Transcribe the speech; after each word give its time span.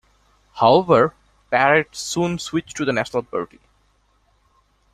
However, 0.55 1.13
Perrett 1.51 1.93
soon 1.95 2.39
switched 2.39 2.75
to 2.77 2.85
the 2.85 2.91
National 2.91 3.21
Party. 3.21 3.59